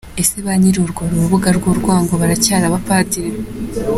[0.21, 3.39] Ese ba nyiri urwo rubuga rw’urwango baracyari abapadiri?